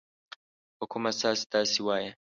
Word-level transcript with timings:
په 0.77 0.83
کوم 0.91 1.03
اساس 1.11 1.39
داسي 1.51 1.79
وایې؟ 1.85 2.09